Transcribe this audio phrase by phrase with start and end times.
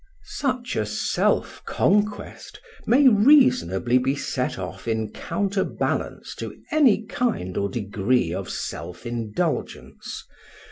[0.25, 7.69] Such a self conquest may reasonably be set off in counterbalance to any kind or
[7.69, 10.23] degree of self indulgence.